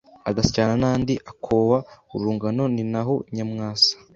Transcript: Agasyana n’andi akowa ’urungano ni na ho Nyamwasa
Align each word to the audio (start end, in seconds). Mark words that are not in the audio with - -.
Agasyana 0.29 0.73
n’andi 0.81 1.15
akowa 1.31 1.77
’urungano 2.13 2.63
ni 2.73 2.83
na 2.91 3.01
ho 3.07 3.13
Nyamwasa 3.35 3.93